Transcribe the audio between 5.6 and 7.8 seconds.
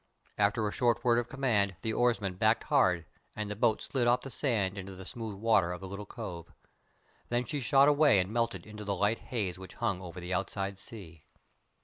of the little cove. Then she